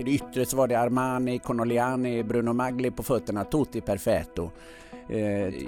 [0.00, 4.50] Till det yttre så var det Armani, Connoliani, Bruno Magli på fötterna, Tutti Perfetto.
[5.08, 5.20] Eh,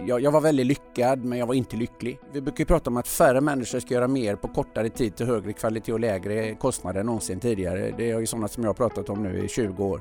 [0.07, 2.19] jag, jag, var väldigt lyckad men jag var inte lycklig.
[2.33, 5.53] Vi brukar prata om att färre människor ska göra mer på kortare tid till högre
[5.53, 7.95] kvalitet och lägre kostnader än någonsin tidigare.
[7.97, 10.01] Det är ju sådana som jag har pratat om nu i 20 år.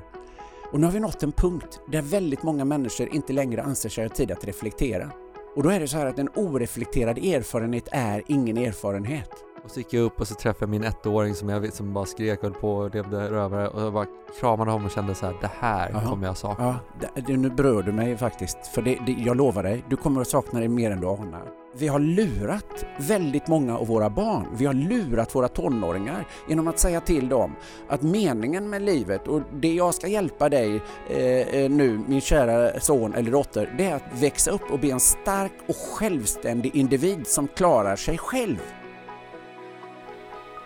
[0.72, 4.04] Och nu har vi nått en punkt där väldigt många människor inte längre anser sig
[4.04, 5.10] ha tid att reflektera.
[5.56, 9.51] Och då är det så här att en oreflekterad erfarenhet är ingen erfarenhet.
[9.64, 12.06] Och så gick jag upp och så träffade jag min ettåring som jag som bara
[12.06, 14.06] skrek och på och levde rövare och jag bara
[14.40, 16.10] kramade honom och kände så här, det här Aha.
[16.10, 16.76] kommer jag sakna.
[17.00, 18.66] Ja, det, nu berör du mig faktiskt.
[18.66, 21.42] För det, det, jag lovar dig, du kommer att sakna det mer än du anar.
[21.74, 24.46] Vi har lurat väldigt många av våra barn.
[24.56, 27.52] Vi har lurat våra tonåringar genom att säga till dem
[27.88, 32.80] att meningen med livet och det jag ska hjälpa dig eh, eh nu, min kära
[32.80, 37.26] son eller dotter, det är att växa upp och bli en stark och självständig individ
[37.26, 38.81] som klarar sig själv.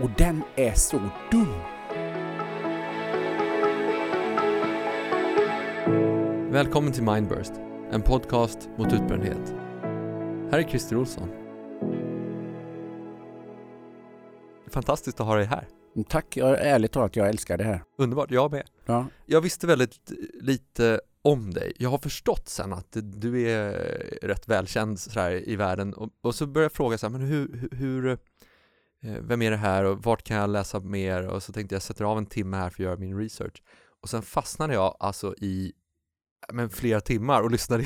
[0.01, 1.53] Och den är så dum!
[6.53, 7.53] Välkommen till Mindburst,
[7.91, 9.55] en podcast mot utbrändhet.
[10.51, 11.29] Här är Christer Olsson.
[14.69, 15.69] Fantastiskt att ha dig här.
[16.09, 17.83] Tack, jag, ärligt talat, jag älskar det här.
[17.99, 18.67] Underbart, jag med.
[18.87, 19.07] Ja.
[19.27, 21.73] Jag visste väldigt lite om dig.
[21.79, 23.73] Jag har förstått sen att du är
[24.23, 27.69] rätt välkänd sådär i världen och, och så började jag fråga så här, men hur,
[27.73, 28.19] hur
[29.01, 31.27] vem är det här och vart kan jag läsa mer?
[31.27, 33.63] Och så tänkte jag sätter av en timme här för att göra min research.
[34.03, 35.73] Och sen fastnade jag alltså i
[36.53, 37.85] men, flera timmar och lyssnade.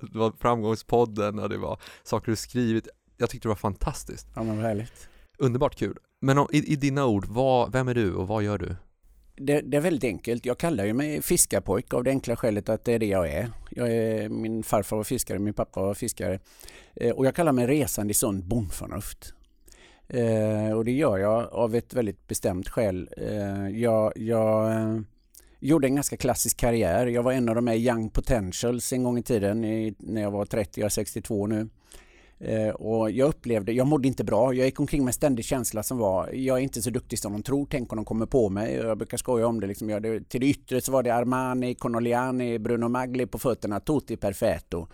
[0.00, 2.88] det var framgångspodden och det var saker du skrivit.
[3.16, 4.26] Jag tyckte det var fantastiskt.
[4.34, 5.08] Ja men härligt.
[5.38, 5.98] Underbart kul.
[6.20, 8.76] Men i, i dina ord, vad, vem är du och vad gör du?
[9.36, 10.46] Det, det, är väldigt enkelt.
[10.46, 13.50] Jag kallar ju mig fiskarpojk av det enkla skälet att det är det jag är.
[13.70, 16.40] Jag är min farfar var fiskare, min pappa var fiskare.
[16.96, 19.34] Eh, och jag kallar mig resande i sunt bondförnuft.
[20.12, 23.08] Eh, och det gör jag av ett väldigt bestämt skäl.
[23.16, 25.00] Eh, jag, jag eh,
[25.60, 27.06] gjorde en ganska klassisk karriär.
[27.06, 30.30] Jag var en av de här young potentials en gång i tiden i, när jag
[30.30, 31.68] var 30, jag är 62 nu.
[32.38, 34.54] Eh, och jag upplevde, jag mådde inte bra.
[34.54, 37.42] Jag gick omkring med ständig känsla som var, jag är inte så duktig som de
[37.42, 38.74] tror, tänk om de kommer på mig.
[38.74, 39.66] Jag brukar skoja om det.
[39.66, 39.90] Liksom.
[39.90, 44.16] Jag, det till det yttre så var det Armani, Connoliani, Bruno Magli på fötterna, Tutti
[44.16, 44.86] Perfetto.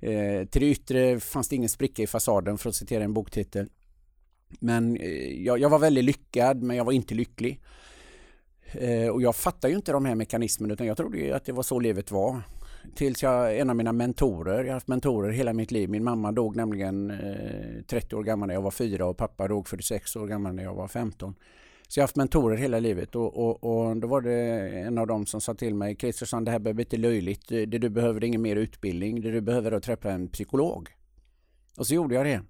[0.00, 3.68] Eh, till det yttre fanns det ingen spricka i fasaden för att citera en boktitel.
[4.48, 7.60] Men eh, jag, jag, var väldigt lyckad men jag var inte lycklig.
[8.72, 11.52] Eh, och jag fattade ju inte de här mekanismerna utan jag trodde ju att det
[11.52, 12.42] var så livet var.
[12.94, 15.90] Tills jag, en av mina mentorer, jag har haft mentorer hela mitt liv.
[15.90, 19.68] Min mamma dog nämligen eh, 30 år gammal när jag var fyra och pappa dog
[19.68, 21.34] 46 år gammal när jag var 15.
[21.88, 25.06] Så jag har haft mentorer hela livet och, och, och då var det en av
[25.06, 27.48] dem som sa till mig Kristersson det här behöver inte löjligt.
[27.48, 29.20] Det du behöver är ingen mer utbildning.
[29.20, 30.88] Det du behöver är att träffa en psykolog.
[31.76, 32.42] Och så gjorde jag det.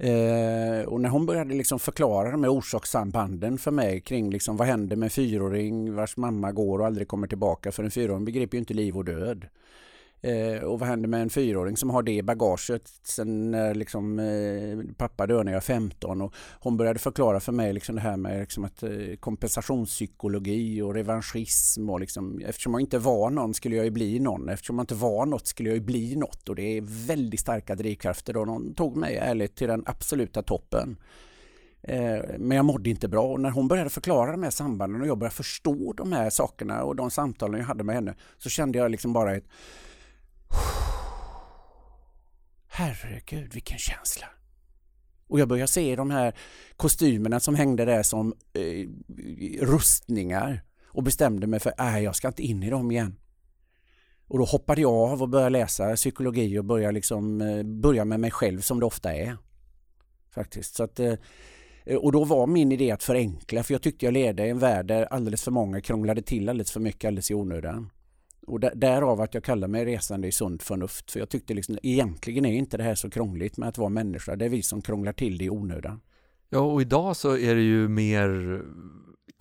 [0.00, 4.68] Eh, och när hon började liksom förklara de här orsakssambanden för mig kring liksom vad
[4.68, 8.56] händer med en fyraåring vars mamma går och aldrig kommer tillbaka för en fyraåring begriper
[8.56, 9.46] ju inte liv och död.
[10.20, 14.18] Eh, och vad händer med en fyraåring som har det i bagaget sen när liksom,
[14.18, 18.00] eh, pappa dör när jag är 15 och hon började förklara för mig liksom det
[18.00, 18.90] här med liksom att, eh,
[19.20, 24.48] kompensationspsykologi och revanschism och liksom, eftersom jag inte var någon skulle jag ju bli någon.
[24.48, 27.74] Eftersom jag inte var något skulle jag ju bli något och det är väldigt starka
[27.74, 30.96] drivkrafter och de tog mig ärligt till den absoluta toppen.
[31.82, 35.06] Eh, men jag mådde inte bra och när hon började förklara de här sambanden och
[35.06, 38.78] jag började förstå de här sakerna och de samtalen jag hade med henne så kände
[38.78, 39.48] jag liksom bara ett
[42.68, 44.26] Herregud vilken känsla.
[45.28, 46.34] Och jag börjar se de här
[46.76, 48.88] kostymerna som hängde där som eh,
[49.66, 53.16] rustningar och bestämde mig för att jag ska inte in i dem igen.
[54.28, 58.20] Och då hoppade jag av och började läsa psykologi och började liksom, eh, börja med
[58.20, 59.36] mig själv som det ofta är.
[60.30, 60.74] Faktiskt.
[60.74, 61.14] Så att, eh,
[61.98, 65.02] och då var min idé att förenkla för jag tyckte jag ledde en värld där
[65.04, 67.90] alldeles för många krånglade till alldeles för mycket alldeles i onödan.
[68.48, 71.10] Och därav att jag kallar mig resande i sunt förnuft.
[71.10, 74.36] För jag tyckte liksom, egentligen är inte det här så krångligt med att vara människa.
[74.36, 76.00] Det är vi som krånglar till det i onödan.
[76.48, 78.62] Ja, och idag så är det ju mer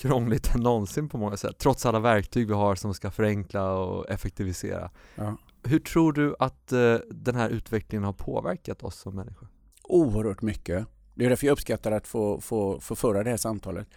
[0.02, 1.58] krångligt än någonsin på många sätt.
[1.58, 4.92] Trots alla verktyg vi har som ska förenkla och effektivisera.
[5.16, 5.38] Ja.
[5.64, 9.48] Hur tror du att uh, den här utvecklingen har påverkat oss som människor?
[9.84, 10.88] Oerhört mycket.
[11.16, 13.88] Det är därför jag uppskattar att få, få, få föra det här samtalet.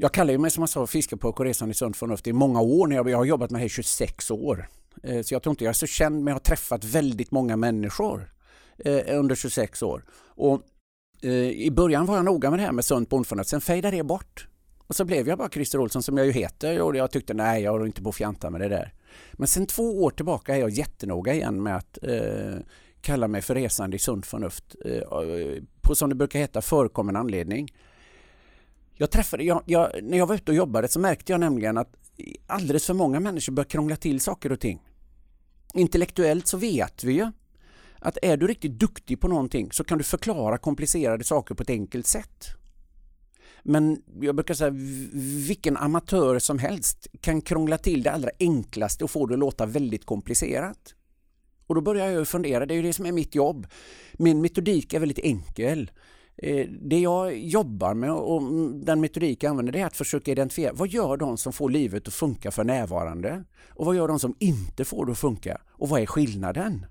[0.00, 2.60] Jag kallar ju mig som jag sa fiskepojk och resande i sunt förnuft i många
[2.60, 2.86] år.
[2.86, 4.68] När jag, jag har jobbat med det här i 26 år.
[5.02, 7.56] Eh, så jag tror inte jag är så känd men jag har träffat väldigt många
[7.56, 8.32] människor
[8.78, 10.04] eh, under 26 år.
[10.20, 10.62] Och
[11.22, 13.50] eh, I början var jag noga med det här med sunt bondförnuft.
[13.50, 14.48] Sen fejdade det bort.
[14.86, 17.62] Och så blev jag bara Christer Olsson som jag ju heter och jag tyckte nej
[17.62, 18.94] jag har inte på fjanta med det där.
[19.32, 22.58] Men sen två år tillbaka är jag jättenoga igen med att eh,
[23.00, 24.76] kalla mig för resande i sunt förnuft.
[24.84, 25.02] Eh,
[25.82, 27.68] på som det brukar heta förekommen anledning.
[29.00, 31.94] Jag träffade, jag, jag, när jag var ute och jobbade så märkte jag nämligen att
[32.46, 34.82] alldeles för många människor börjar krångla till saker och ting.
[35.74, 37.32] Intellektuellt så vet vi ju
[37.98, 41.70] att är du riktigt duktig på någonting så kan du förklara komplicerade saker på ett
[41.70, 42.46] enkelt sätt.
[43.62, 44.70] Men jag brukar säga
[45.46, 49.66] vilken amatör som helst kan krångla till det allra enklaste och få det att låta
[49.66, 50.94] väldigt komplicerat.
[51.66, 53.66] Och då börjar jag fundera, det är ju det som är mitt jobb.
[54.12, 55.90] Min metodik är väldigt enkel.
[56.42, 58.42] Eh, det jag jobbar med och
[58.74, 62.08] den metodik jag använder det är att försöka identifiera vad gör de som får livet
[62.08, 63.44] att funka för närvarande?
[63.70, 65.60] Och vad gör de som inte får det att funka?
[65.68, 66.86] Och vad är skillnaden?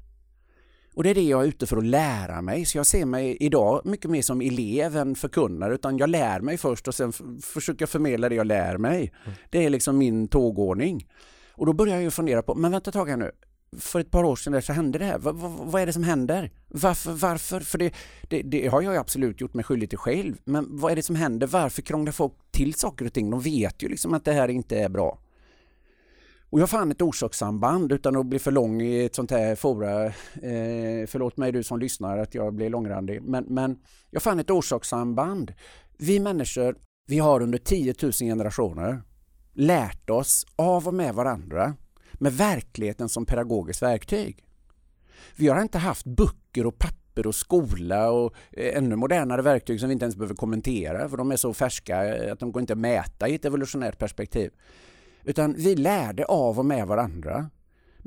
[0.96, 2.66] Och det är det jag är ute för att lära mig.
[2.66, 6.58] Så jag ser mig idag mycket mer som elev än förkunnare utan jag lär mig
[6.58, 9.14] först och sen försöker jag förmedla det jag lär mig.
[9.26, 9.38] Mm.
[9.50, 11.08] Det är liksom min tågordning.
[11.52, 13.32] Och då börjar jag fundera på, men vänta ett tag här nu
[13.80, 15.18] för ett par år sedan där så hände det här.
[15.18, 16.52] Vad, vad, vad är det som händer?
[16.68, 17.12] Varför?
[17.12, 17.60] varför?
[17.60, 17.94] För det,
[18.28, 20.36] det, det, har jag absolut gjort mig skyldig till själv.
[20.44, 21.48] Men vad är det som händer?
[21.48, 23.30] Varför krånglar folk till saker och ting?
[23.30, 25.20] De vet ju liksom att det här inte är bra.
[26.50, 30.06] Och jag fann ett orsakssamband utan att bli för lång i ett sånt här fora.
[30.06, 33.22] Eh, förlåt mig du som lyssnar att jag blir långrandig.
[33.22, 33.80] Men, men
[34.12, 35.54] jag fann ett orsakssamband.
[35.98, 36.76] Vi människor,
[37.08, 39.02] vi har under 10 000 generationer
[39.54, 41.76] lärt oss av och med varandra
[42.18, 44.44] med verkligheten som pedagogiskt verktyg.
[45.36, 49.90] Vi har inte haft böcker och papper och skola och eh, ännu modernare verktyg som
[49.90, 52.74] vi inte ens behöver kommentera för de är så färska eh, att de går inte
[52.74, 54.52] att mäta i ett evolutionärt perspektiv.
[55.24, 57.50] Utan vi lärde av och med varandra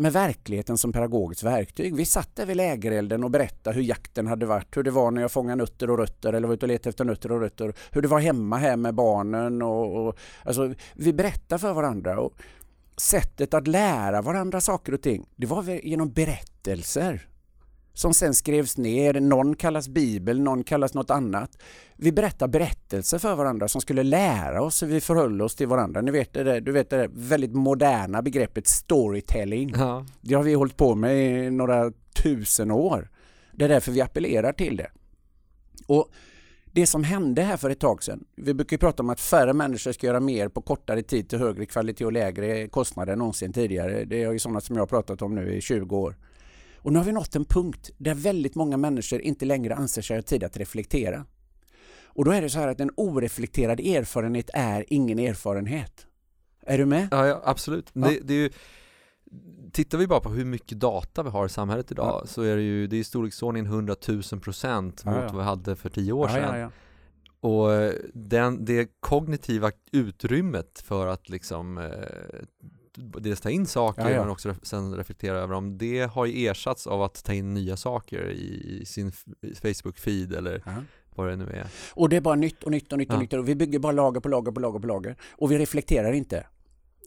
[0.01, 1.97] med verkligheten som pedagogiskt verktyg.
[1.97, 5.23] Vi satt där vid lägerelden och berättade hur jakten hade varit, hur det var när
[5.23, 8.03] jag fångade nötter och rötter eller var ute och letade efter nötter och rötter, hur
[8.03, 9.63] det var hemma här med barnen.
[9.63, 12.21] Och, och alltså, vi berättade för varandra.
[12.21, 12.35] Och,
[12.97, 17.27] sättet att lära varandra saker och ting, det var genom berättelser
[17.93, 19.21] som sen skrevs ner.
[19.21, 21.63] Någon kallas bibel, någon kallas något annat.
[21.97, 26.01] Vi berättar berättelser för varandra som skulle lära oss hur vi förhöll oss till varandra.
[26.01, 29.73] Ni vet det, du vet det väldigt moderna begreppet storytelling.
[29.77, 30.07] Ja.
[30.21, 31.93] Det har vi hållit på med i några
[32.23, 33.11] tusen år.
[33.53, 34.91] Det är därför vi appellerar till det.
[35.87, 36.11] Och
[36.73, 39.93] det som hände här för ett tag sedan, vi brukar prata om att färre människor
[39.93, 44.05] ska göra mer på kortare tid till högre kvalitet och lägre kostnader än någonsin tidigare.
[44.05, 46.17] Det är ju sådana som jag har pratat om nu i 20 år.
[46.77, 50.17] Och nu har vi nått en punkt där väldigt många människor inte längre anser sig
[50.17, 51.25] ha tid att reflektera.
[52.05, 56.07] Och då är det så här att en oreflekterad erfarenhet är ingen erfarenhet.
[56.63, 57.09] Är du med?
[57.11, 57.91] Ja, ja absolut.
[57.93, 58.09] Ja.
[58.09, 58.51] Det, det är ju,
[59.73, 62.27] tittar vi bara på hur mycket data vi har i samhället idag ja.
[62.27, 65.43] så är det ju, det är i storleksordningen 100 000 procent mot ja, vad vi
[65.43, 66.71] hade för tio år sedan.
[67.41, 71.91] Och eh, den, det kognitiva utrymmet för att liksom eh,
[72.95, 74.21] dels ta in saker ja, ja.
[74.21, 75.79] men också sen reflektera över dem.
[75.79, 79.11] Det har ju ersatts av att ta in nya saker i sin
[79.43, 80.73] Facebook-feed eller ja.
[81.15, 81.67] vad det nu är.
[81.95, 83.93] Och det är bara nytt och nytt och nytt och nytt och vi bygger bara
[83.93, 86.47] lager på lager på lager på lager och vi reflekterar inte.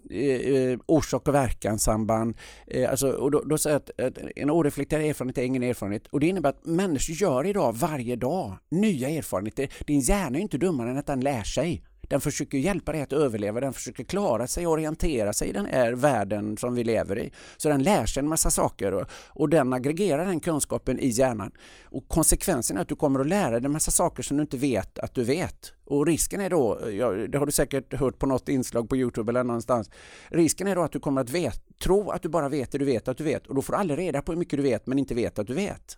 [0.09, 2.37] Eh, eh, orsak och verkanssamband.
[2.67, 6.07] Eh, alltså, och då, då säger jag att, att en oreflekterad erfarenhet är ingen erfarenhet.
[6.07, 9.69] Och det innebär att människor gör idag varje dag nya erfarenheter.
[9.87, 11.83] Din hjärna är inte dummare än att den lär sig.
[12.13, 15.65] Den försöker hjälpa dig att överleva, den försöker klara sig och orientera sig i den
[15.65, 17.31] här världen som vi lever i.
[17.57, 21.51] Så den lär sig en massa saker och, och den aggregerar den kunskapen i hjärnan.
[21.83, 24.57] Och konsekvensen är att du kommer att lära dig en massa saker som du inte
[24.57, 25.73] vet att du vet.
[25.85, 29.31] Och risken är då, ja, det har du säkert hört på något inslag på Youtube
[29.31, 29.89] eller någonstans,
[30.27, 32.85] risken är då att du kommer att vet, tro att du bara vet det du
[32.85, 34.87] vet att du vet och då får du aldrig reda på hur mycket du vet
[34.87, 35.97] men inte vet att du vet.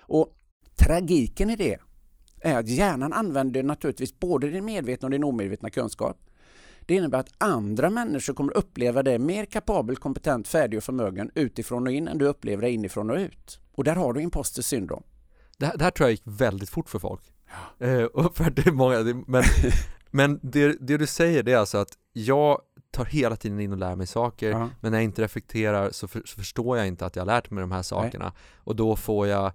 [0.00, 0.28] Och
[0.76, 1.78] tragiken i det
[2.44, 6.16] är att hjärnan använder naturligtvis både din medvetna och din omedvetna kunskap.
[6.86, 11.86] Det innebär att andra människor kommer uppleva dig mer kapabel, kompetent, färdig och förmögen utifrån
[11.86, 13.60] och in än du upplever dig inifrån och ut.
[13.72, 15.02] Och där har du imposter syndrom.
[15.58, 17.22] Det, det här tror jag gick väldigt fort för folk.
[17.78, 17.86] Ja.
[17.86, 19.42] Eh, och för det är många, men,
[20.10, 22.60] men det, det, du säger det är alltså att jag
[22.90, 24.70] tar hela tiden in och lär mig saker, ja.
[24.80, 27.50] men när jag inte reflekterar så, för, så, förstår jag inte att jag har lärt
[27.50, 28.24] mig de här sakerna.
[28.24, 28.34] Nej.
[28.56, 29.52] Och då får jag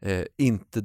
[0.00, 0.84] eh, inte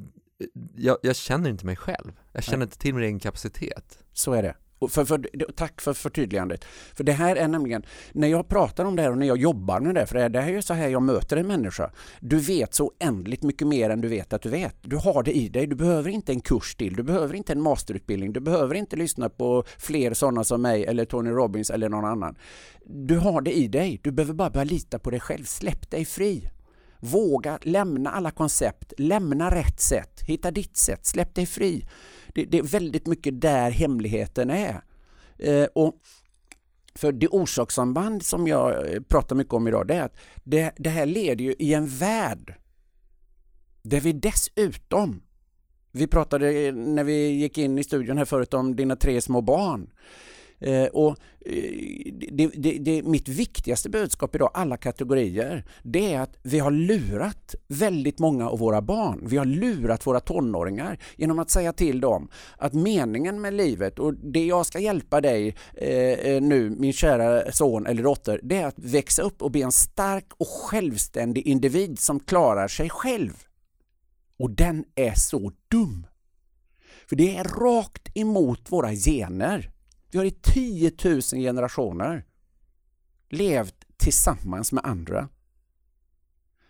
[0.76, 2.12] jag, jag, känner inte mig själv.
[2.32, 2.66] Jag känner Nej.
[2.66, 4.04] inte till min egen kapacitet.
[4.14, 4.56] Så är det.
[4.90, 6.66] För, för, tack för förtydligandet.
[6.94, 9.80] För det här är nämligen, när jag pratar om det här och när jag jobbar
[9.80, 11.92] med det, för det här är ju så här jag möter en människa.
[12.20, 14.76] Du vet så oändligt mycket mer än du vet att du vet.
[14.82, 17.62] Du har det i dig, du behöver inte en kurs till, du behöver inte en
[17.62, 22.06] masterutbildning, du behöver inte lyssna på fler sådana som mig eller Tony Robbins eller någon
[22.06, 22.36] annan.
[22.86, 26.06] Du har det i dig, du behöver bara börja lita på dig själv, släpp dig
[26.06, 26.50] fri.
[27.00, 31.88] Våga lämna alla koncept, lämna rätt sätt, hitta ditt sätt, släpp dig fri.
[32.36, 34.82] Det, det är väldigt mycket där hemligheten är.
[35.38, 35.96] Eh, och
[36.96, 40.90] för det orsakssamband som jag eh, pratar mycket om idag det är att det, det
[40.90, 42.56] här leder ju i en värld
[43.82, 45.22] där vi dessutom
[45.92, 49.90] Vi pratade när vi gick in i studion här förut om dina tre små barn.
[50.60, 56.38] Eh, och eh, det, det, det, mitt viktigaste budskap idag, alla kategorier, det är att
[56.42, 59.20] vi har lurat väldigt många av våra barn.
[59.24, 64.14] Vi har lurat våra tonåringar genom att säga till dem att meningen med livet och
[64.14, 68.68] det jag ska hjälpa dig eh, eh nu, min kära son eller dotter, det är
[68.68, 73.34] att växa upp och bli en stark och självständig individ som klarar sig själv.
[74.40, 76.08] Och den är så dum.
[77.10, 79.72] För det är rakt emot våra gener.
[80.12, 82.26] Vi har i 10 000 generationer
[83.30, 85.30] levt tillsammans med andra.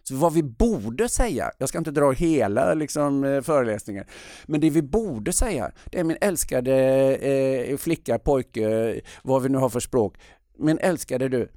[0.03, 4.05] Så vad vi borde säga, jag ska inte dra hela liksom, eh, föreläsningen,
[4.45, 6.75] men det vi borde säga, det är min älskade
[7.15, 10.17] eh, flicka, pojke, vad vi nu har för språk.
[10.57, 11.51] Min älskade du,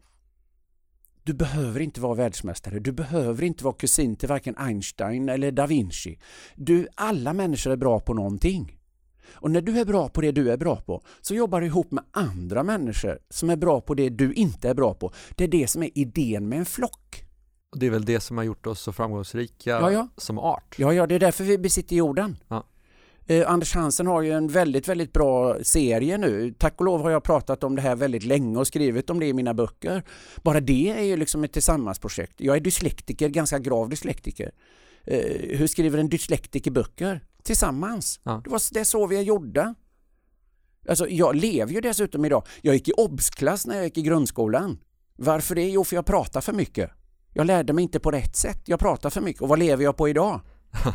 [1.22, 5.66] du behöver inte vara världsmästare, du behöver inte vara kusin till varken Einstein eller da
[5.66, 6.18] Vinci.
[6.56, 8.78] Du, alla människor är bra på någonting.
[9.34, 11.90] Och när du är bra på det du är bra på så jobbar du ihop
[11.90, 15.12] med andra människor som är bra på det du inte är bra på.
[15.36, 17.24] Det är det som är idén med en flock.
[17.72, 20.08] Och det är väl det som har gjort oss så framgångsrika ja, ja.
[20.16, 20.74] som art?
[20.78, 22.36] Ja, ja, det är därför vi besitter jorden.
[22.48, 22.66] Ja.
[23.26, 26.54] Eh, Anders Hansen har ju en väldigt, väldigt bra serie nu.
[26.58, 29.26] Tack och lov har jag pratat om det här väldigt länge och skrivit om det
[29.26, 30.02] i mina böcker.
[30.42, 32.34] Bara det är ju liksom ett tillsammansprojekt.
[32.36, 34.52] Jag är dyslektiker, ganska grav dyslektiker.
[35.04, 37.20] Eh, hur skriver en dyslektiker böcker?
[37.42, 38.20] Tillsammans.
[38.22, 38.40] Ja.
[38.44, 39.74] Det, var, det är så vi är gjorda.
[40.88, 42.46] Alltså, jag lever ju dessutom idag.
[42.62, 44.78] Jag gick i obsklass när jag gick i grundskolan.
[45.16, 45.70] Varför det?
[45.70, 46.90] Jo, för jag pratar för mycket.
[47.34, 48.62] Jag lärde mig inte på rätt sätt.
[48.64, 49.42] Jag pratar för mycket.
[49.42, 50.40] Och vad lever jag på idag?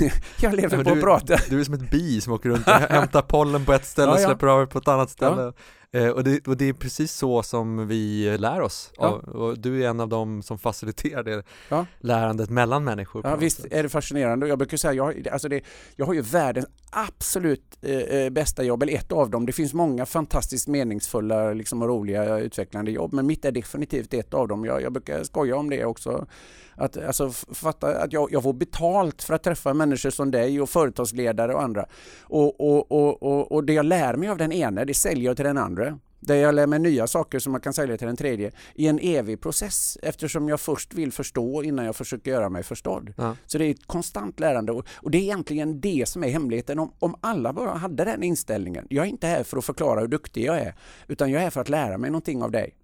[0.40, 1.36] jag lever ja, på du, att prata.
[1.48, 4.18] Du är som ett bi som åker runt och hämtar pollen på ett ställe och
[4.26, 5.52] släpper av på ett annat ställe.
[5.92, 8.92] Eh, och, det, och, det, är precis så som vi lär oss.
[8.96, 9.08] Ja.
[9.08, 11.86] Och, och, du är en av dem som faciliterar det ja.
[12.00, 13.22] lärandet mellan människor.
[13.24, 13.72] Ja, visst sätt.
[13.72, 14.48] är det fascinerande.
[14.48, 15.60] Jag brukar säga, jag, alltså det,
[15.96, 19.46] jag har ju världens absolut eh, eh, bästa jobb, eller ett av dem.
[19.46, 24.34] Det finns många fantastiskt meningsfulla liksom, och roliga utvecklande jobb, men mitt är definitivt ett
[24.34, 24.64] av dem.
[24.64, 26.26] Jag, jag brukar skoja om det också.
[26.74, 30.70] Att, alltså, fatta att jag, jag får betalt för att träffa människor som dig och
[30.70, 31.86] företagsledare och andra.
[32.22, 35.36] Och, och, och, och, och det jag lär mig av den ene, det säljer jag
[35.36, 35.77] till den andra.
[36.20, 38.98] Där jag lär mig nya saker som man kan sälja till den tredje i en
[38.98, 43.14] evig process eftersom jag först vill förstå innan jag försöker göra mig förstådd.
[43.16, 43.36] Ja.
[43.46, 46.78] Så det är ett konstant lärande och, och, det är egentligen det som är hemligheten.
[46.78, 48.86] Om, om alla bara hade den inställningen.
[48.90, 50.74] Jag är inte här för att förklara hur duktig jag är
[51.06, 52.74] utan jag är här för att lära mig någonting av dig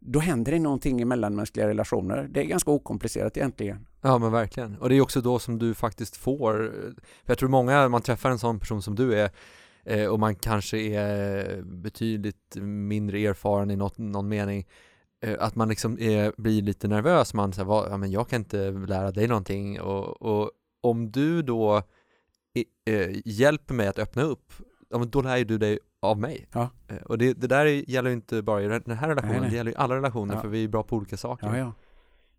[0.00, 2.28] då händer det någonting i mellanmänskliga relationer.
[2.30, 3.86] Det är ganska okomplicerat egentligen.
[4.00, 4.76] Ja men verkligen.
[4.76, 6.52] Och det är också då som du faktiskt får,
[7.24, 9.30] för jag tror många, man träffar en sån person som du är
[9.84, 14.66] eh, och man kanske är betydligt mindre erfaren i något, någon mening
[15.22, 18.70] eh, att man liksom är, blir lite nervös, man säger, ja men jag kan inte
[18.70, 21.82] lära dig någonting och, och om du då
[22.86, 24.52] eh, hjälper mig att öppna upp,
[25.08, 26.46] då lär ju du dig av mig.
[26.52, 26.70] Ja.
[26.88, 29.50] Eh, och det, det där gäller ju inte bara i den här relationen, nej, nej.
[29.50, 30.40] det gäller ju alla relationer ja.
[30.40, 31.46] för vi är bra på olika saker.
[31.46, 31.72] Ja, ja.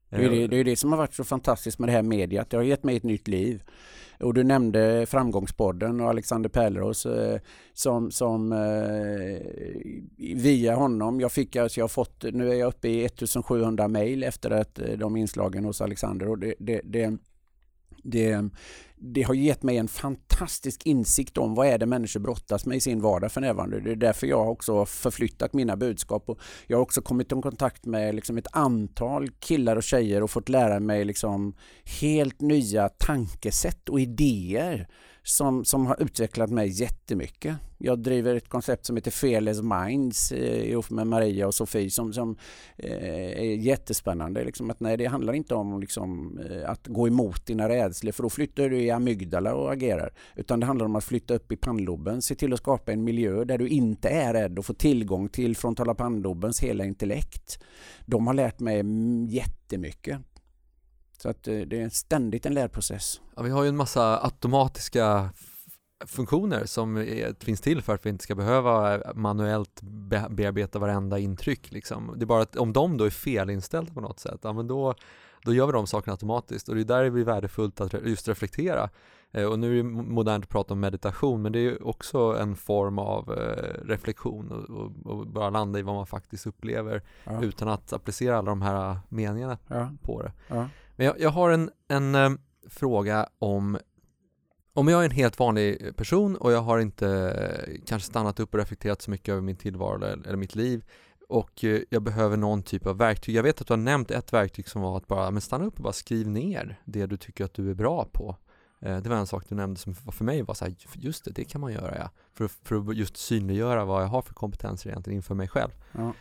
[0.10, 2.50] Det är det, det är det som har varit så fantastiskt med det här mediet.
[2.50, 3.64] Det har gett mig ett nytt liv.
[4.22, 7.40] Och du nämnde Framgångspodden och Alexander Pärleros eh,
[7.74, 9.48] som, som eh,
[10.36, 14.24] via honom, jag fick alltså, jag har fått, nu är jag uppe i 1700 mejl
[14.24, 17.18] efter att eh, de inslagen hos Alexander och det, det, det
[18.04, 18.50] det,
[19.04, 22.82] det har gett mig en fantastisk insikt om vad är det människor brottas med i
[22.82, 23.80] sin vardag för närvarande.
[23.80, 26.30] Det är därför jag också har förflyttat mina budskap.
[26.30, 30.32] Och jag har också kommit i kontakt med liksom ett antal killar och tjejer och
[30.32, 31.54] fått lära mig liksom
[32.02, 34.88] helt nya tankesätt och idéer
[35.24, 37.56] som, som har utvecklat mig jättemycket.
[37.78, 42.14] Jag driver ett koncept som heter Fearless Minds eh, ihop med Maria och Sofie som,
[42.14, 42.38] som
[42.78, 44.44] eh, är jättespännande.
[44.44, 48.24] Liksom att, nej, det handlar inte om liksom, eh, att gå emot dina rädslor för
[48.24, 50.14] då flyttar du i amygdala och agerar.
[50.36, 53.44] Utan det handlar om att flytta upp i pannloben, se till att skapa en miljö
[53.44, 57.64] där du inte är rädd och får tillgång till frontala pannlobens hela intellekt.
[58.06, 58.84] De har lärt mig
[59.30, 60.20] jättemycket.
[61.18, 63.22] Så att eh, det är ständigt en lärprocess.
[63.36, 65.30] Ja, vi har ju en massa automatiska
[66.06, 70.80] funktioner som är, finns till för att vi inte ska behöva eh, manuellt be bearbeta
[70.80, 72.14] varenda intryck liksom.
[72.18, 74.96] Det är bara att om de då är felinställda på något sätt, ja men då,
[75.44, 78.28] då gör vi de sakerna automatiskt och det är där det blir värdefullt att just
[78.28, 78.90] reflektera.
[79.32, 82.56] Eh, och nu är det modernt att prata om meditation men det är också en
[82.56, 84.52] form av eh, reflektion
[85.06, 87.44] och, bara landa i vad man faktiskt upplever ja.
[87.44, 89.92] utan att applicera alla de här meningarna ja.
[90.02, 90.32] på det.
[90.48, 90.68] Ja.
[90.96, 93.78] Men jag, jag har en, en fråga om
[94.74, 98.60] om jag är en helt vanlig person och jag har inte kanske stannat upp och
[98.60, 100.84] reflekterat så mycket över min tillvaro eller, eller mitt liv
[101.32, 103.36] och uh, jag behöver någon typ av verktyg.
[103.36, 105.78] Jag vet att du har nämnt ett verktyg som var att bara men stanna upp
[105.78, 108.36] och bara skriv ner det du tycker att du är bra på.
[108.82, 111.32] Eh, det var en sak du nämnde som för mig var så här, just det,
[111.32, 112.10] det kan man göra ja.
[112.34, 115.72] För, för att just synliggöra vad jag har för kompetenser egentligen inför mig själv.
[115.92, 116.14] Ja.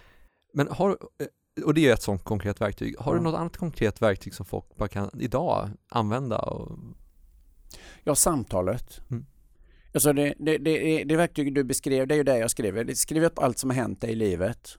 [0.55, 2.99] Men har, eh, och det är ett sånt konkret verktyg.
[2.99, 3.19] Har Ja.
[3.19, 6.39] du något annat konkret verktyg som folk bara kan idag använda?
[6.39, 6.79] Och,
[8.05, 9.01] Ja, samtalet.
[9.11, 9.27] Mm.
[9.95, 12.95] Alltså det, det, det, det verktyg du beskrev, det är ju det jag skriver.
[12.95, 14.79] Skriv upp allt som har hänt dig i livet.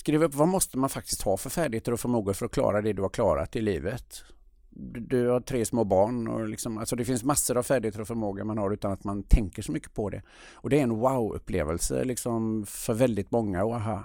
[0.00, 2.92] Skriv upp vad måste man faktiskt ha för färdigheter och förmågor för att klara det
[2.92, 4.22] du har klarat i livet.
[4.70, 8.06] Du, du har tre små barn och liksom, alltså det finns massor av färdigheter och
[8.06, 10.22] förmågor man har utan att man tänker så mycket på det.
[10.52, 13.64] Och det är en wow-upplevelse liksom för väldigt många.
[13.64, 14.04] Och aha.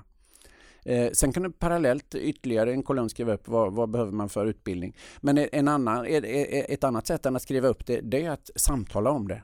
[0.84, 4.46] Eh, sen kan du parallellt ytterligare en kolumn skriva upp vad, vad behöver man för
[4.46, 4.96] utbildning.
[5.22, 9.10] Men en annan, ett annat sätt än att skriva upp det, det är att samtala
[9.10, 9.42] om det.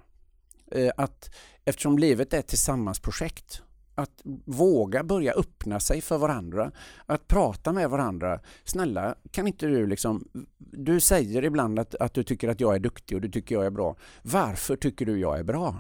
[0.71, 3.61] Eh, Att, eftersom livet är ett tillsammansprojekt,
[4.01, 6.71] att våga börja öppna sig för varandra,
[7.05, 8.39] att prata med varandra.
[8.63, 10.27] Snälla, kan inte du liksom...
[10.57, 13.65] Du säger ibland att, att du tycker att jag är duktig och du tycker jag
[13.65, 13.95] är bra.
[14.21, 15.75] Varför tycker du jag är bra?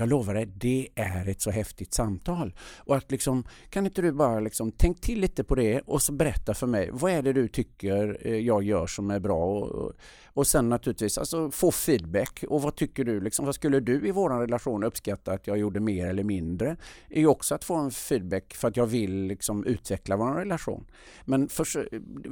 [0.00, 2.54] Jag lovar dig, det är ett så häftigt samtal.
[2.78, 6.12] Och att liksom, kan inte du bara liksom, tänk till lite på det och så
[6.12, 9.44] berätta för mig, vad är det du tycker eh, jag gör som är bra?
[9.44, 9.92] Och,
[10.26, 12.44] och, sen naturligtvis alltså, få feedback.
[12.48, 13.20] Och vad tycker du?
[13.20, 16.76] Liksom, vad skulle du i vår relation uppskatta att jag gjorde mer eller mindre?
[17.08, 20.34] Det är ju också att få en feedback för att jag vill liksom, utveckla vår
[20.34, 20.86] relation.
[21.24, 21.88] Men för,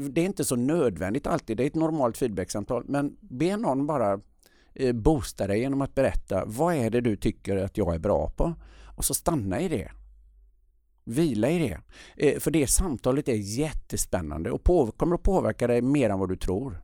[0.09, 1.57] det är inte så nödvändigt alltid.
[1.57, 2.85] Det är ett normalt feedbacksamtal.
[2.87, 4.21] Men be någon bara
[4.95, 8.55] boosta dig genom att berätta vad är det du tycker att jag är bra på?
[8.97, 9.93] Och så stanna i det.
[11.05, 11.81] Vila i det.
[12.17, 14.65] Eh, För det samtalet är jättespännande och
[14.97, 16.83] kommer att påverka dig mer än vad du tror.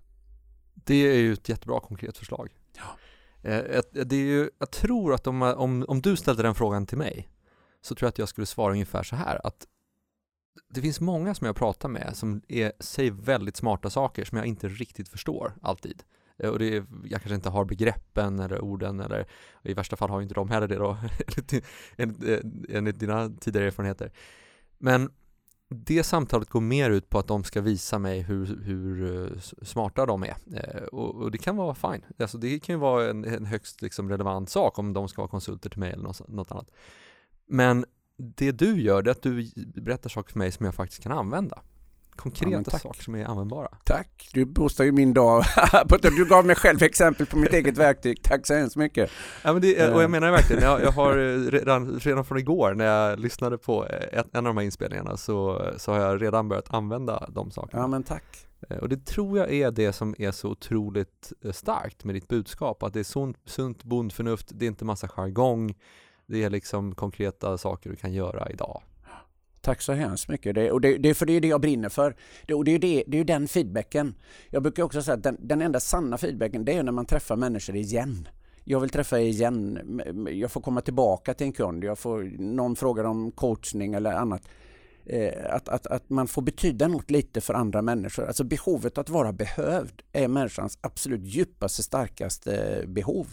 [0.74, 2.48] det är ju ett jättebra konkret förslag.
[2.76, 3.50] Ja.
[3.50, 6.98] Eh, det är ju, jag tror att om, om, om du ställde den frågan till
[6.98, 7.28] mig
[7.80, 9.66] så tror jag att jag skulle svara ungefär så här att
[10.70, 14.46] det finns många som jag pratar med som är, säger väldigt smarta saker som jag
[14.46, 16.02] inte riktigt förstår alltid.
[16.42, 19.26] Eh, och det är, jag kanske inte har begreppen eller orden eller
[19.62, 20.96] i värsta fall har ju inte de heller det då
[21.96, 22.38] enligt, eh,
[22.76, 24.12] enligt, dina tidigare erfarenheter.
[24.78, 25.10] Men
[25.68, 30.06] det samtalet går mer ut på att de ska visa mig hur, hur eh, smarta
[30.06, 30.94] de är.
[30.94, 32.04] Och, och det kan vara fine.
[32.18, 35.30] Alltså det kan ju vara en, en högst liksom relevant sak om de ska vara
[35.30, 36.70] konsulter till mig eller något, något annat.
[37.46, 37.84] Men
[38.16, 39.50] det du gör det är att du
[39.82, 41.62] berättar saker för mig som jag faktiskt kan använda.
[42.16, 43.68] Konkreta Ja, saker som är användbara.
[43.84, 45.44] Tack, du boostar ju min dag.
[46.02, 48.22] du gav mig själv exempel på mitt eget verktyg.
[48.22, 49.10] Tack så hemskt mycket.
[49.44, 49.94] Ja, men det, Eh.
[49.94, 53.20] och jag menar det verkligen, jag, jag har eh, redan, redan från igår när jag
[53.20, 56.74] lyssnade på eh, en, en av de här inspelningarna så, så har jag redan börjat
[56.74, 57.82] använda de sakerna.
[57.82, 58.24] Ja men tack.
[58.68, 62.28] Eh, Och det tror jag är det som är så otroligt eh, starkt med ditt
[62.28, 65.74] budskap, att det är sunt, sunt bondförnuft, det är inte massa jargong,
[66.26, 68.82] det är liksom konkreta saker du kan göra idag.
[69.62, 70.54] Tack så hemskt mycket.
[70.54, 72.16] Det, och det, det, för det är det jag brinner för.
[72.46, 74.14] Det, och det är ju det, det är den feedbacken.
[74.50, 77.36] Jag brukar också säga att den, den enda sanna feedbacken det är när man träffar
[77.36, 78.28] människor igen.
[78.64, 79.80] Jag vill träffa er igen.
[80.30, 81.84] Jag får komma tillbaka till en kund.
[81.84, 84.48] Jag får, någon frågar om coachning eller annat.
[85.06, 88.26] Eh, att, att, att man får betyda något lite för andra människor.
[88.26, 93.26] Alltså behovet att vara behövd är människans absolut djupaste, starkaste eh, behov.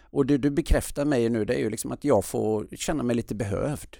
[0.00, 3.16] Och det du bekräftar mig nu det är ju liksom att jag får känna mig
[3.16, 3.96] lite behövd.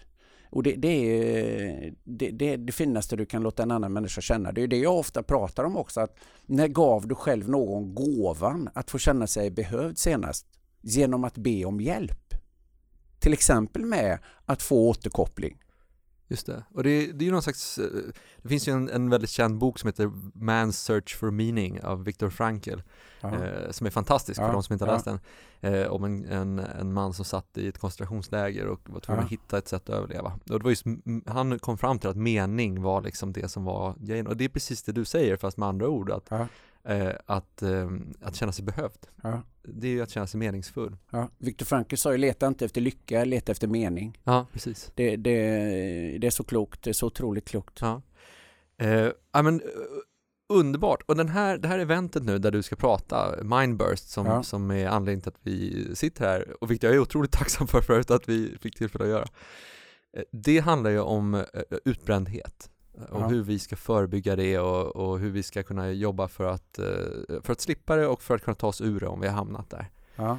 [0.50, 4.20] Och det, det är det, det, är det finaste du kan låta en annan människa
[4.20, 4.52] känna.
[4.52, 6.00] Det är det jag ofta pratar om också.
[6.00, 10.46] Att när gav du själv någon gåvan att få känna sig behövd senast?
[10.82, 12.34] Genom att be om hjälp.
[13.18, 15.58] Till exempel med att få återkoppling.
[16.30, 16.64] Just det.
[16.74, 17.84] Och det, det är ju någon slags, eh,
[18.42, 22.04] det finns ju en, en väldigt känd bok som heter Man's Search for Meaning av
[22.04, 22.78] Viktor Frankl,
[23.22, 25.20] eh, som är fantastisk Ja, för de som inte har läst den,
[25.60, 29.24] eh, om en, en, en man som satt i ett koncentrationsläger och var tvungen Ja.
[29.24, 30.32] att hitta ett sätt att överleva.
[30.50, 30.84] Och det var just,
[31.26, 34.48] han kom fram till att mening var liksom det som var grejen, och det är
[34.48, 36.30] precis det du säger fast med andra ord, att,
[36.84, 37.90] eh, att, eh,
[38.22, 39.06] att känna sig behövd.
[39.62, 40.96] Det är ju att känna sig meningsfull.
[41.10, 41.28] Ja.
[41.38, 44.18] Viktor Frankl sa ju leta inte efter lycka, leta efter mening.
[44.24, 44.92] Ja, precis.
[44.94, 45.32] Det, det,
[46.20, 47.78] det är så klokt, det är så otroligt klokt.
[47.80, 48.02] Ja.
[48.82, 49.08] Eh,
[49.42, 49.66] men, eh,
[50.52, 51.02] underbart.
[51.06, 54.42] Och den här, det här eventet nu där du ska prata, Mindburst, som, Ja.
[54.42, 57.80] som är anledningen till att vi sitter här, och vilket jag är otroligt tacksam för
[57.80, 59.28] förut att vi fick tillfälle att göra.
[60.16, 61.44] Eh, Det handlar ju om eh,
[61.84, 63.28] utbrändhet och Ja.
[63.28, 67.40] hur vi ska förebygga det och, och hur vi ska kunna jobba för att, eh,
[67.42, 69.34] för att slippa det och för att kunna ta oss ur det om vi har
[69.34, 69.90] hamnat där.
[70.16, 70.38] Ja.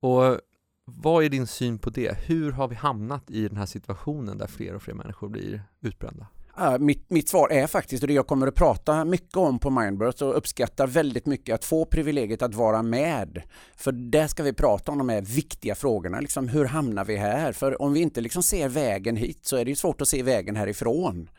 [0.00, 0.40] Och
[0.84, 2.18] vad är din syn på det?
[2.18, 6.26] Hur har vi hamnat i den här situationen där fler och fler människor blir utbrända?
[6.60, 9.70] Uh, mitt, mitt svar är faktiskt, och det jag kommer att prata mycket om på
[9.70, 13.42] Mindbirth och uppskattar väldigt mycket att få privilegiet att vara med.
[13.76, 17.52] För där ska vi prata om de här viktiga frågorna, liksom hur hamnar vi här?
[17.52, 20.56] För om vi inte liksom ser vägen hit så är det svårt att se vägen
[20.56, 21.30] härifrån.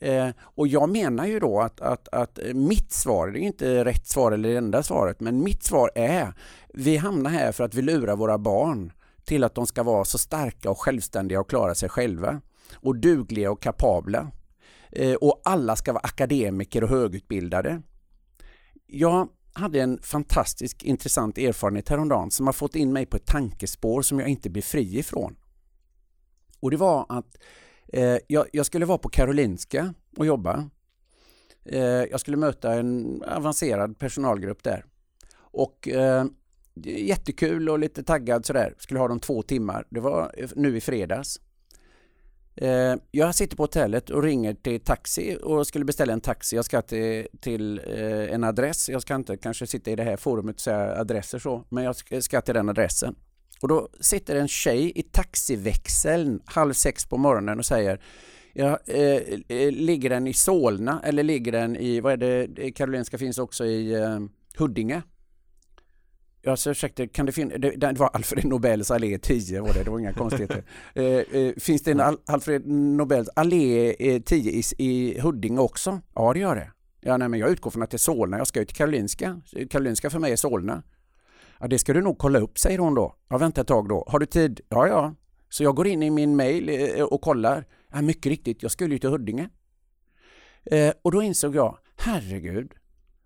[0.00, 4.06] Eh, och jag menar ju då att, att, att mitt svar, det är inte rätt
[4.06, 6.32] svar eller det enda svaret, men mitt svar är
[6.68, 8.92] vi hamnar här för att vi lurar våra barn
[9.24, 12.40] till att de ska vara så starka och självständiga och klara sig själva
[12.74, 14.30] och dugliga och kapabla.
[14.94, 17.82] Eh, och alla ska vara akademiker och högutbildade.
[18.86, 24.02] Jag hade en fantastisk intressant erfarenhet häromdagen som har fått in mig på ett tankespår
[24.02, 25.36] som jag inte blir fri ifrån.
[26.60, 27.36] Och det var att
[27.92, 30.70] eh, jag, jag, skulle vara på Karolinska och jobba.
[31.64, 34.84] Eh, jag skulle möta en avancerad personalgrupp där.
[35.36, 36.24] Och eh,
[36.84, 38.74] jättekul och lite taggad sådär.
[38.78, 39.86] Skulle ha dem två timmar.
[39.90, 41.40] Det var eh, nu i fredags.
[42.56, 46.56] Eh, jag sitter på hotellet och ringer till taxi och skulle beställa en taxi.
[46.56, 48.88] Jag ska till, till eh, en adress.
[48.88, 52.22] Jag ska inte kanske sitta i det här forumet och säga adresser så, men jag
[52.22, 53.14] ska till den adressen.
[53.60, 58.00] Och då sitter en tjej i taxiväxeln halv sex på morgonen och säger
[58.56, 63.18] Ja, eh, eh ligger den i Solna eller ligger den i, vad är det, Karolinska
[63.18, 64.20] finns också i eh,
[64.58, 65.02] Huddinge?
[66.46, 69.84] Jag så ursäkta, kan det finnas, det, det var Alfred Nobels allé 10 var det,
[69.84, 70.64] det var inga konstigheter.
[70.94, 76.00] Eh, eh, finns det en Al Alfred Nobels allé 10 i, i Huddinge också?
[76.14, 76.70] Ja det gör det.
[77.00, 79.40] Ja, nej, men jag utgår från att det är Solna, jag ska ju till Karolinska.
[79.70, 80.82] Karolinska för mig är Solna.
[81.60, 83.16] Ja, det ska du nog kolla upp, säger hon då.
[83.28, 84.04] Ja, vänta ett tag då.
[84.08, 84.60] Har du tid?
[84.68, 85.14] Ja, ja.
[85.48, 87.64] Så jag går in i min mail eh, och kollar.
[87.92, 89.48] Ja, mycket riktigt, jag skulle ju till Huddinge.
[90.64, 92.72] Eh, och då insåg jag, herregud,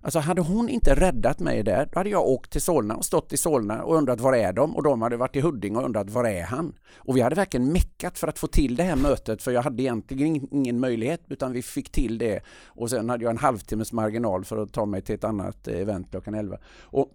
[0.01, 3.33] Alltså hade hon inte räddat mig där, då hade jag åkt till Solna och stått
[3.33, 4.77] i Solna och undrat var är de?
[4.77, 6.75] Och de hade varit i Huddinge och undrat var är han?
[6.95, 9.83] Och vi hade verkligen meckat för att få till det här mötet för jag hade
[9.83, 12.41] egentligen ingen möjlighet utan vi fick till det.
[12.67, 15.81] Och sen hade jag en halvtimmes marginal för att ta mig till ett annat eh,
[15.81, 16.59] event klockan 11.
[16.81, 17.13] Och,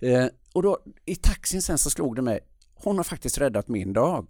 [0.00, 2.40] eh, och då i taxin sen så slog det mig,
[2.74, 4.28] hon har faktiskt räddat min dag.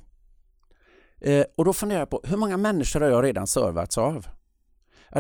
[1.21, 4.27] Eh, och då funderar jag på, hur många människor har jag redan servats av?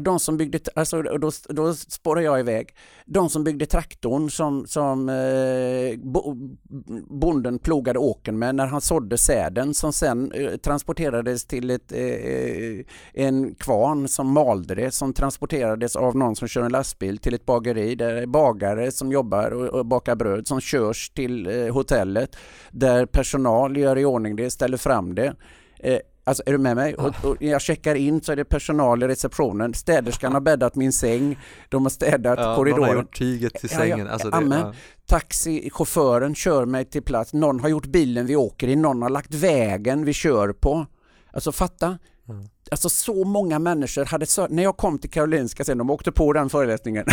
[0.00, 2.74] De som byggde, alltså, då, då spårar jag iväg.
[3.06, 5.98] De som byggde traktorn som, som eh,
[7.08, 12.00] bonden plogade åken med när han sådde säden som sen eh, transporterades till ett, eh,
[12.00, 17.34] eh, en kvarn som malde det som transporterades av någon som kör en lastbil till
[17.34, 21.74] ett bageri där är bagare som jobbar och, och bakar bröd som körs till eh,
[21.74, 22.36] hotellet
[22.70, 25.34] där personal gör i ordning det, ställer fram det.
[25.78, 26.94] Eh, Alltså är du med mig?
[26.94, 29.74] Och, och jag checkar in så är det personal i receptionen.
[29.74, 31.38] Städerskan har bäddat min säng.
[31.68, 32.80] De har städat ja, korridoren.
[32.80, 33.98] Någon har gjort tyget till sängen.
[33.98, 34.74] Ja, ja, alltså det, ja.
[35.06, 37.32] Taxichauffören kör mig till plats.
[37.32, 38.76] Någon har gjort bilen vi åker i.
[38.76, 40.86] Någon har lagt vägen vi kör på.
[41.32, 41.98] Alltså fatta.
[42.28, 42.48] Mm.
[42.70, 46.50] Alltså så många människor hade när jag kom till Karolinska sen, de åkte på den
[46.50, 47.04] föreläsningen.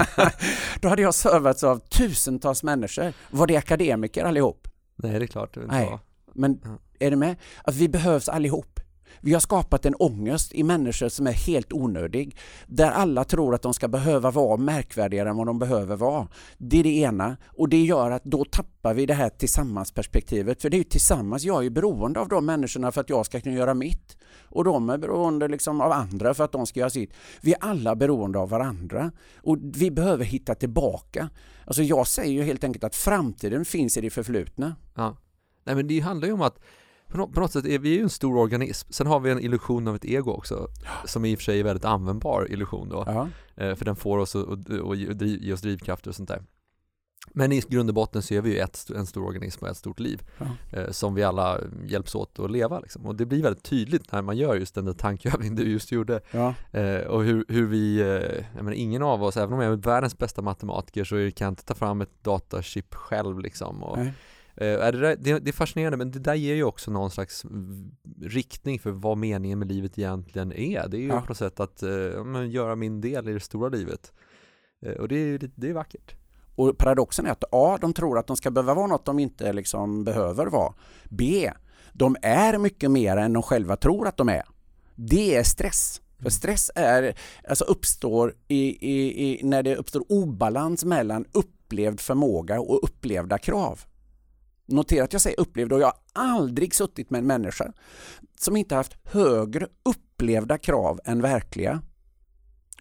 [0.80, 3.12] då hade jag servats av tusentals människor.
[3.30, 4.68] Var det akademiker allihop?
[4.96, 5.98] Nej, det är klart det inte Nej.
[6.34, 6.60] Men
[7.02, 7.36] är du med?
[7.64, 8.80] Att vi behövs allihop.
[9.24, 12.36] Vi har skapat en ångest i människor som är helt onödig.
[12.66, 16.28] Där alla tror att de ska behöva vara märkvärdigare än vad de behöver vara.
[16.58, 17.36] Det är det ena.
[17.46, 20.62] Och det gör att då tappar vi det här tillsammansperspektivet.
[20.62, 23.40] För det är ju tillsammans, jag är beroende av de människorna för att jag ska
[23.40, 24.16] kunna göra mitt.
[24.42, 27.14] Och de är beroende liksom av andra för att de ska göra sitt.
[27.40, 29.12] Vi är alla beroende av varandra.
[29.36, 31.30] Och vi behöver hitta tillbaka.
[31.64, 34.76] Alltså jag säger ju helt enkelt att framtiden finns i det förflutna.
[34.94, 35.16] Ja.
[35.64, 36.58] Nej men det handlar ju om att
[37.12, 38.92] på något, sätt är vi ju en stor organism.
[38.92, 40.68] Sen har vi en illusion av ett ego också,
[41.04, 43.04] som i och för sig är väldigt användbar illusion då.
[43.06, 43.28] Ja.
[43.56, 44.70] Eh, för den får oss att,
[45.20, 46.42] ge oss drivkrafter och sånt där.
[47.34, 49.76] Men i grund och botten så är vi ju ett, en stor organism och ett
[49.76, 50.46] stort liv ja.
[50.78, 53.06] eh, som vi alla hjälps åt att leva liksom.
[53.06, 56.20] Och det blir väldigt tydligt när man gör just den där tankeövningen du just gjorde.
[56.30, 56.54] Ja.
[56.70, 57.98] Eh, och hur, hur vi,
[58.54, 61.52] jag menar, ingen av oss, även om jag är världens bästa matematiker så kan jag
[61.52, 63.82] inte ta fram ett datachip själv liksom.
[63.82, 63.98] Och,
[64.56, 67.44] Eh, det, det, är fascinerande men det där ger ju också någon slags
[68.22, 70.88] riktning för vad meningen med livet egentligen är.
[70.88, 71.20] Det är ju ja.
[71.20, 74.12] på något sätt att uh, göra min del i det stora livet.
[74.86, 76.14] Uh, och det är, det är vackert.
[76.54, 77.78] Och paradoxen är att A.
[77.80, 80.74] De tror att de ska behöva vara något de inte liksom behöver vara.
[81.04, 81.52] B.
[81.92, 84.42] De är mycket mer än de själva tror att de är.
[84.94, 86.00] Det är stress.
[86.16, 86.30] För mm.
[86.30, 87.14] stress är,
[87.48, 93.80] alltså uppstår i, i, i, när det uppstår obalans mellan upplevd förmåga och upplevda krav.
[94.66, 97.72] Notera att jag säger upplevda och jag har aldrig suttit med en människa
[98.38, 101.82] som inte haft högre upplevda krav än verkliga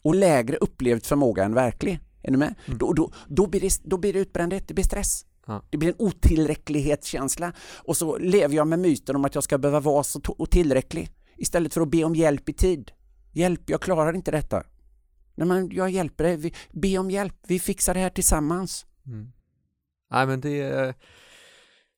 [0.01, 1.99] och lägre upplevd förmåga än verklig.
[2.23, 2.55] Är ni med?
[2.65, 2.77] Mm.
[2.77, 5.25] Då, då, då, blir det, då blir det utbrändhet, det blir stress.
[5.45, 5.63] Ja.
[5.69, 9.79] Det blir en otillräcklighetskänsla och så lever jag med myten om att jag ska behöva
[9.79, 12.91] vara så tillräcklig istället för att be om hjälp i tid.
[13.31, 14.63] Hjälp, jag klarar inte detta.
[15.35, 16.53] Nej, men jag hjälper dig.
[16.71, 17.35] Be om hjälp.
[17.47, 18.85] Vi fixar det här tillsammans.
[19.05, 19.31] Mm.
[20.11, 20.95] Nej men det är,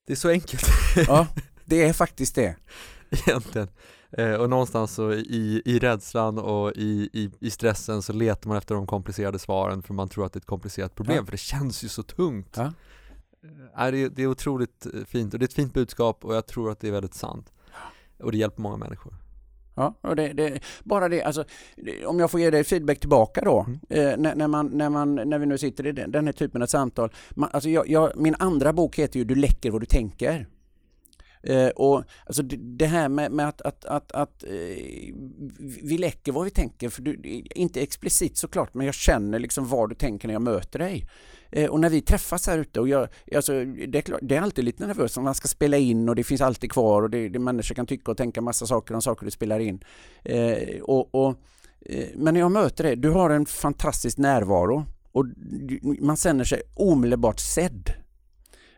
[0.06, 0.62] det är så enkelt
[1.06, 1.26] Ja,
[1.64, 2.56] det är faktiskt det.
[3.10, 3.68] egentligen.
[4.18, 8.56] Eh, och någonstans så i, i rädslan och i, i, i stressen så letar man
[8.58, 11.24] efter de komplicerade svaren för man tror att det är ett komplicerat problem Ja.
[11.24, 12.54] för det känns ju så tungt.
[12.56, 12.62] Ja.
[12.64, 12.70] Eh,
[13.76, 16.34] nej, det, är- det är otroligt eh, fint och det är ett fint budskap och
[16.34, 17.52] jag tror att det är väldigt sant.
[18.18, 19.14] Och det hjälper många människor.
[19.76, 21.44] Ja, och det, det, bara det, alltså,
[21.76, 23.78] det- om jag får ge dig feedback tillbaka då, Mm.
[23.88, 26.62] eh, när, när, man, när, man, när vi nu sitter i den, den här typen
[26.62, 27.12] av samtal.
[27.30, 30.46] Man, alltså jag, jag, min andra bok heter ju Du läcker vad du tänker.
[31.42, 34.50] Eh, och alltså det, det här med, med att, att, att, att eh,
[35.82, 37.20] vi läcker vad vi tänker, för du,
[37.54, 41.08] inte explicit såklart, men jag känner liksom vad du tänker när jag möter dig.
[41.56, 44.40] Eh, och när vi träffas här ute, och jag, alltså, det, är klart, det är
[44.40, 47.28] alltid lite nervöst om man ska spela in och det finns alltid kvar och det,
[47.28, 49.84] det människor kan tycka och tänka massa saker om saker du spelar in.
[50.22, 51.34] Eh, och, och,
[51.80, 55.26] eh, men när jag möter dig, du har en fantastisk närvaro och
[56.00, 57.92] man känner sig omedelbart sedd.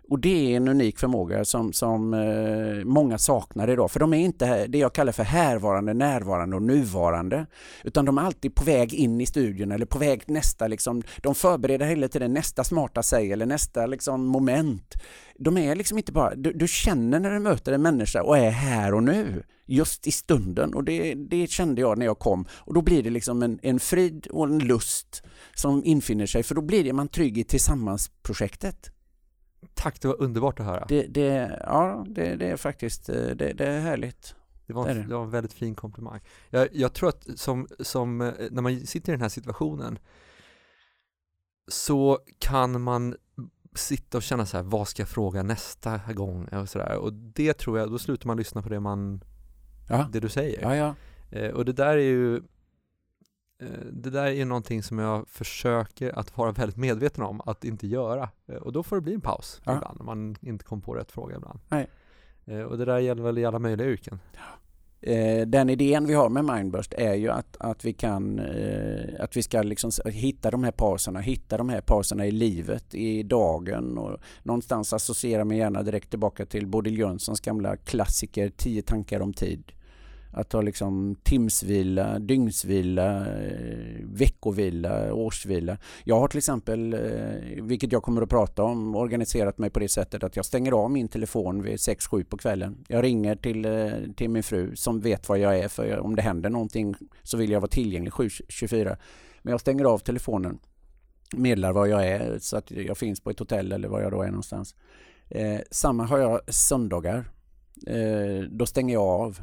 [0.09, 3.91] Och det är en unik förmåga som, som eh, många saknar idag.
[3.91, 7.47] För de är inte det jag kallar för härvarande, närvarande och nuvarande.
[7.85, 11.35] Utan de är alltid på väg in i studion eller på väg nästa, liksom, de
[11.35, 14.95] förbereder hela tiden nästa smarta säg eller nästa liksom, moment.
[15.39, 18.51] De är liksom inte bara, du, du känner när du möter en människa och är
[18.51, 20.75] här och nu, just i stunden.
[20.75, 22.47] Och det, det kände jag när jag kom.
[22.51, 25.23] Och då blir det liksom en, en frid och en lust
[25.55, 28.91] som infinner sig, för då blir det man trygg i tillsammansprojektet.
[29.77, 30.85] Tack, det var underbart att höra.
[30.89, 34.35] Det, det, ja, det, det är faktiskt eh, det, det är härligt.
[34.67, 35.15] Det var, en, det.
[35.15, 36.21] var en väldigt fin komplimang.
[36.51, 39.99] Jag, jag tror att som, som, eh, när man sitter i den här situationen
[41.69, 43.17] så kan man
[43.75, 46.49] sitta och känna så här, vad ska jag fråga nästa gång?
[46.49, 46.97] Och, så där.
[46.97, 49.25] och det tror jag, då slutar man lyssna på det man,
[50.13, 50.63] det du säger.
[50.63, 50.95] ja, ja.
[51.31, 52.43] Eh, och det där är ju
[53.93, 58.29] det där är någonting som jag försöker att vara väldigt medveten om att inte göra.
[58.49, 59.77] Eh, Och då får det bli en paus Ja.
[59.77, 61.59] ibland, om man inte kom på rätt fråga ibland.
[61.69, 61.87] Nej.
[62.45, 64.19] Eh, Och det där gäller väl i alla möjliga yrken.
[65.01, 69.37] Eh, den idén vi har med Mindburst är ju att, att vi kan eh, att
[69.37, 73.99] vi ska liksom hitta de här pauserna, hitta de här pauserna i livet, i dagen
[73.99, 79.33] och någonstans associera mig gärna direkt tillbaka till Bodil Jönssons gamla klassiker Tio tankar om
[79.33, 79.73] tid.
[80.37, 85.79] Att ha liksom timsvila, dygnsvila, eh, veckovila, årsvila.
[86.05, 89.89] Jag har till exempel, eh, vilket jag kommer att prata om, organiserat mig på det
[89.89, 92.85] sättet att jag stänger av min telefon vid 6-7 på kvällen.
[92.89, 96.23] Jag ringer till, eh, till min fru som vet var jag är för om det
[96.23, 98.97] händer någonting så vill jag vara tillgänglig 7-24.
[99.43, 100.59] Men jag stänger av telefonen,
[101.37, 104.23] meddelar var jag är så att jag finns på ett hotell eller var jag då
[104.23, 104.75] är någonstans.
[105.29, 107.25] Eh, samma har jag söndagar.
[107.87, 109.41] Eh, då stänger jag av.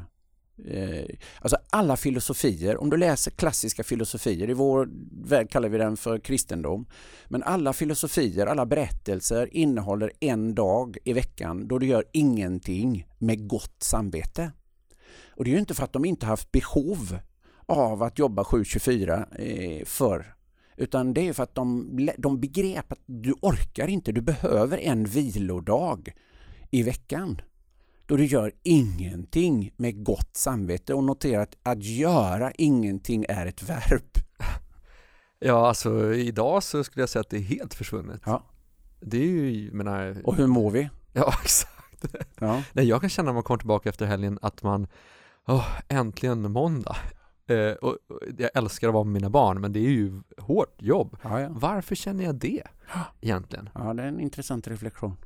[0.66, 4.88] Eh, alltså alla filosofier, om du läser klassiska filosofier, i vår
[5.28, 6.86] värld kallar vi den för kristendom,
[7.28, 13.48] men alla filosofier, alla berättelser innehåller en dag i veckan då du gör ingenting med
[13.48, 14.52] gott samvete.
[15.28, 17.18] Och det är ju inte för att de inte haft behov
[17.66, 20.34] av att jobba 7-24 eh, förr.
[20.76, 25.04] Utan det är för att de, de begrep att du orkar inte, du behöver en
[25.04, 26.12] vilodag
[26.70, 27.40] i veckan
[28.06, 33.62] då du gör ingenting med gott samvete och notera att att göra ingenting är ett
[33.62, 34.02] verb.
[35.38, 38.22] Ja, alltså idag så skulle jag säga att det är helt försvunnet.
[38.26, 38.42] Ja.
[39.00, 40.90] Det är ju, menar, Och hur mår vi?
[41.12, 42.04] ja exakt.
[42.40, 42.62] Ja.
[42.72, 44.86] Nej, jag kan känna när man kommer tillbaka efter helgen att man,
[45.46, 46.96] åh, äntligen måndag.
[47.46, 50.82] Eh, och, och jag älskar att vara med mina barn, men det är ju hårt
[50.82, 51.16] jobb.
[51.22, 51.48] Ja, ja.
[51.50, 52.62] Varför känner jag det
[53.20, 53.68] egentligen?
[53.74, 55.16] ja, det är en intressant reflektion.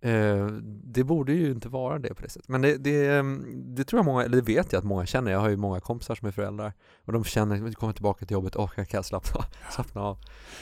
[0.00, 0.46] Eh,
[0.84, 2.48] det borde ju inte vara det på det sättet.
[2.48, 5.32] Men det, det, ehm, det tror jag många, eller det vet jag att många känner.
[5.32, 6.72] Jag har ju många kompisar som är föräldrar
[7.04, 10.18] och de känner, att kommer tillbaka till jobbet, åh, jag kan slappna, slappna av.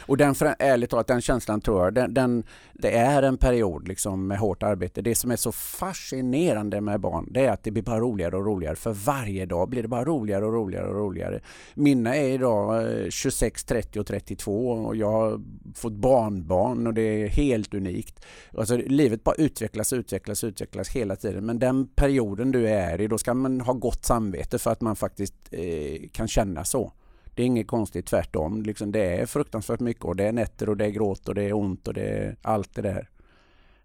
[0.06, 3.88] Och den, för, ärligt talat, den känslan tror jag, den, den, det är en period
[3.88, 5.02] liksom med hårt arbete.
[5.02, 8.46] Det som är så fascinerande med barn, det är att det blir bara roligare och
[8.46, 8.76] roligare.
[8.76, 11.40] För varje dag blir det bara roligare och roligare och roligare.
[11.74, 15.40] Mina är idag eh, 26, 30 och 32 och jag har
[15.74, 18.24] fått barnbarn och det är helt unikt.
[18.58, 21.46] Alltså, livet bara utvecklas, utvecklas, utvecklas hela tiden.
[21.46, 24.96] Men den perioden du är i, då ska man ha gott samvete för att man
[24.96, 26.92] faktiskt eh, kan känna så.
[27.34, 28.62] Det är inget konstigt, tvärtom.
[28.62, 31.42] Liksom det är fruktansvärt mycket och det är nätter och det är gråt och det
[31.42, 33.08] är ont och det är allt det där.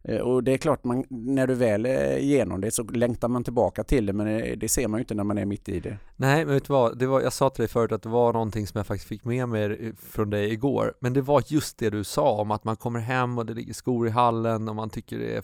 [0.03, 3.43] Eh, Och det är klart, man, när du väl är igenom det så längtar man
[3.43, 5.79] tillbaka till det men eh, det ser man ju inte när man är mitt i
[5.79, 5.97] det.
[6.15, 6.97] Nej, men vet du vad?
[6.97, 9.25] Det var, jag sa till dig förut att det var någonting som jag faktiskt fick
[9.25, 10.93] med mig från dig igår.
[10.99, 13.73] Men det var just det du sa om att man kommer hem och det ligger
[13.73, 15.43] skor i hallen och man tycker det är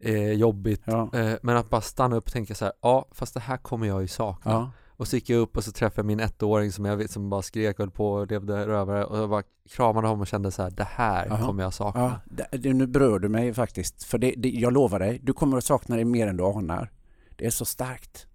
[0.00, 0.82] eh, jobbigt.
[0.84, 3.56] Ja, Eh, men att bara stanna upp och tänka så här, ja, fast det här
[3.56, 4.52] kommer jag ju sakna.
[4.52, 4.70] ja,
[5.02, 7.42] Och så gick jag upp och så träffade jag min ettåring som jag som bara
[7.42, 10.62] skrek och höll på och levde rövare och jag bara kramade honom och kände så
[10.62, 11.46] här, det här Aha.
[11.46, 12.20] kommer jag sakna.
[12.36, 14.04] Ja, det, nu berör du mig faktiskt.
[14.04, 16.90] För det, det, jag lovar dig, du kommer att sakna det mer än du anar.
[17.36, 18.26] Det är så starkt.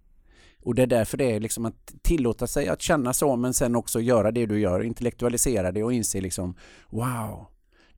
[0.63, 3.75] Och det är därför det är liksom att tillåta sig att känna så men sen
[3.75, 6.56] också göra det du gör, intellektualisera det och inse liksom
[6.89, 7.47] wow,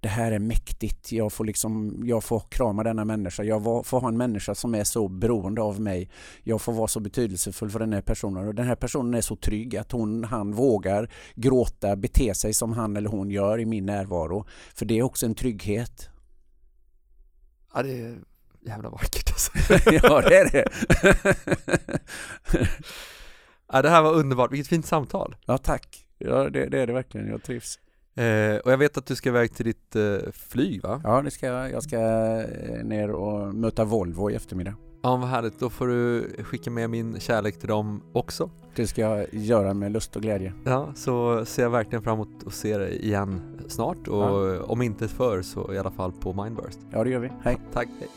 [0.01, 1.11] det här är mäktigt.
[1.11, 3.43] Jag får, liksom, jag får krama denna människa.
[3.43, 6.09] Jag var- får ha en människa som är så beroende av mig.
[6.43, 8.47] Jag får vara så betydelsefull för den här personen.
[8.47, 12.73] Och den här personen är så trygg att hon, han vågar gråta, bete sig som
[12.73, 14.45] han eller hon gör i min närvaro.
[14.75, 16.09] För det är också en trygghet.
[17.73, 18.17] Ja, det är
[18.61, 19.51] jävla vackert alltså.
[19.91, 20.65] ja, det är det.
[23.73, 25.35] ja, det här var underbart, vilket fint samtal.
[25.45, 26.05] ja, tack.
[26.17, 27.27] Ja, det, det är det verkligen.
[27.27, 27.79] Jag trivs.
[28.19, 31.01] Eh, och jag vet att du ska iväg till ditt eh, flyg va?
[31.03, 31.71] Ja, det ska jag.
[31.71, 34.73] Jag ska eh, ner och möta Volvo i eftermiddag.
[35.03, 35.59] Ja, vad härligt.
[35.59, 38.49] Då får du skicka med min kärlek till dem också.
[38.75, 40.53] Det ska jag göra med lust och glädje.
[40.65, 44.63] Ja, så ser jag verkligen fram emot att se dig igen snart och Ja.
[44.63, 46.79] om inte förr så i alla fall på Mindburst.
[46.91, 47.29] Ja, det gör vi.
[47.43, 47.57] Hej.
[47.73, 47.87] Tack.
[47.99, 48.09] Hej.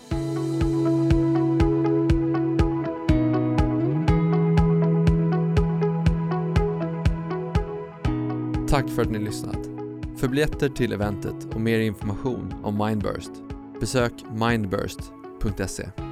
[8.68, 9.71] Tack för att ni lyssnat.
[10.22, 13.30] För biljetter till eventet och mer information om Mindburst
[13.80, 16.11] besök mindburst.se